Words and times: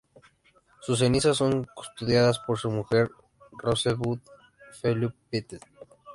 Sus 0.79 0.97
cenizas 0.97 1.37
son 1.37 1.63
custodiadas 1.75 2.39
por 2.39 2.57
su 2.57 2.71
mujer, 2.71 3.11
Rosebud 3.51 4.17
Feliu-Pettet. 4.81 5.63